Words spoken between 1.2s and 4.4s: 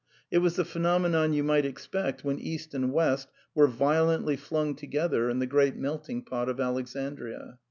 you might expect when East and West were violently